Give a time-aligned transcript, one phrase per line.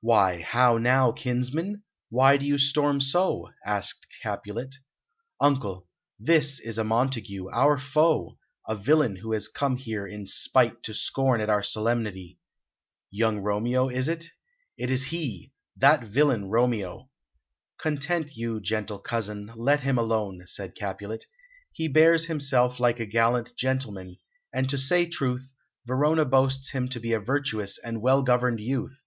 [0.00, 1.82] "Why, how now, kinsman?
[2.08, 4.74] Why do you storm so?" asked Capulet.
[5.38, 5.86] "Uncle,
[6.18, 10.94] this is a Montague, our foe a villain who has come here in spite to
[10.94, 12.38] scorn at our solemnity."
[13.10, 14.28] "Young Romeo, is it?"
[14.78, 17.10] "It is he that villain Romeo!"
[17.78, 21.26] "Content you, gentle cousin, let him alone," said Capulet.
[21.70, 24.16] "He bears himself like a gallant gentleman,
[24.54, 25.52] and to say truth,
[25.84, 29.04] Verona boasts him to be a virtuous and well governed youth.